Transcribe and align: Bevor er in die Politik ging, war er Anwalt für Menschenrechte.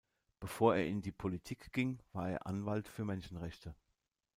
Bevor 0.39 0.73
er 0.73 0.87
in 0.87 1.03
die 1.03 1.11
Politik 1.11 1.71
ging, 1.73 1.99
war 2.11 2.27
er 2.31 2.47
Anwalt 2.47 2.87
für 2.87 3.05
Menschenrechte. 3.05 3.75